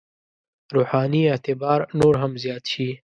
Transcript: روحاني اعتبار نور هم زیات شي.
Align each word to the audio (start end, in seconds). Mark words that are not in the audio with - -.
روحاني 0.73 1.21
اعتبار 1.31 1.79
نور 1.99 2.13
هم 2.21 2.31
زیات 2.43 2.63
شي. 2.71 2.89